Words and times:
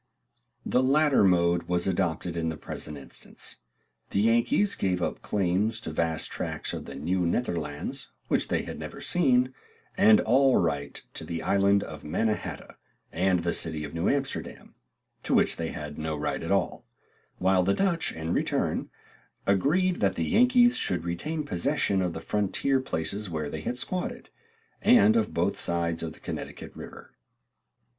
The 0.65 0.81
latter 0.81 1.23
mode 1.23 1.67
was 1.67 1.85
adopted 1.85 2.35
in 2.35 2.49
the 2.49 2.57
present 2.57 2.97
instance. 2.97 3.57
The 4.09 4.19
Yankees 4.21 4.73
gave 4.73 4.99
up 4.99 5.21
claims 5.21 5.79
to 5.81 5.91
vast 5.91 6.31
tracts 6.31 6.73
of 6.73 6.85
the 6.85 6.95
Nieuw 6.95 7.19
Nederlandts 7.27 8.07
which 8.27 8.47
they 8.47 8.63
had 8.63 8.79
never 8.79 8.99
seen, 8.99 9.53
and 9.95 10.19
all 10.21 10.57
right 10.57 10.99
to 11.13 11.23
the 11.23 11.43
island 11.43 11.83
of 11.83 12.03
Manna 12.03 12.35
hata 12.35 12.77
and 13.11 13.43
the 13.43 13.53
city 13.53 13.83
of 13.83 13.93
New 13.93 14.09
Amsterdam, 14.09 14.73
to 15.21 15.35
which 15.35 15.57
they 15.57 15.67
had 15.69 15.99
no 15.99 16.17
right 16.17 16.41
at 16.41 16.51
all; 16.51 16.87
while 17.37 17.61
the 17.61 17.75
Dutch, 17.75 18.11
in 18.11 18.33
return, 18.33 18.89
agreed 19.45 19.99
that 19.99 20.15
the 20.15 20.25
Yankees 20.25 20.77
should 20.77 21.03
retain 21.03 21.43
possession 21.43 22.01
of 22.01 22.13
the 22.13 22.21
frontier 22.21 22.79
places 22.79 23.29
where 23.29 23.51
they 23.51 23.61
had 23.61 23.77
squatted, 23.77 24.31
and 24.81 25.15
of 25.15 25.31
both 25.31 25.59
sides 25.59 26.01
of 26.01 26.13
the 26.13 26.19
Connecticut 26.19 26.75
river. 26.75 27.13